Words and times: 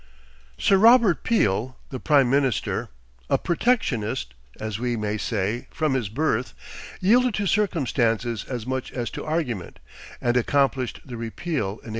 Sir 0.57 0.77
Robert 0.79 1.21
Peel, 1.23 1.77
the 1.91 1.99
prime 1.99 2.27
minister, 2.27 2.89
a 3.29 3.37
protectionist, 3.37 4.33
as 4.59 4.79
we 4.79 4.97
may 4.97 5.15
say, 5.15 5.67
from 5.69 5.93
his 5.93 6.09
birth, 6.09 6.55
yielded 7.01 7.35
to 7.35 7.45
circumstances 7.45 8.43
as 8.45 8.65
much 8.65 8.91
as 8.91 9.11
to 9.11 9.23
argument, 9.23 9.77
and 10.19 10.35
accomplished 10.37 11.01
the 11.05 11.17
repeal 11.17 11.65
in 11.65 11.85
1846. 11.85 11.89